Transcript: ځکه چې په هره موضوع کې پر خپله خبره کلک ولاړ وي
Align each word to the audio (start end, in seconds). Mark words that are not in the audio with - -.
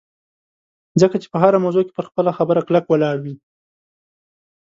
ځکه 1.01 1.15
چې 1.21 1.27
په 1.33 1.37
هره 1.43 1.57
موضوع 1.65 1.83
کې 1.85 1.93
پر 1.97 2.05
خپله 2.09 2.31
خبره 2.37 2.61
کلک 2.67 2.85
ولاړ 2.87 3.17
وي 3.23 3.35